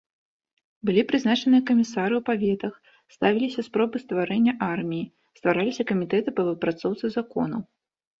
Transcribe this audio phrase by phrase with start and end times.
[0.89, 2.73] Былі прызначаныя камісары ў паветах,
[3.15, 5.03] ставіліся спробы стварэння арміі,
[5.41, 7.61] ствараліся камітэты па выпрацоўцы законаў.